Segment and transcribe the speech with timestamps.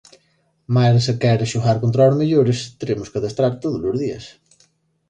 [0.73, 4.25] Mais se queres xogar contra os mellores teremos que adestrar tódolos días"".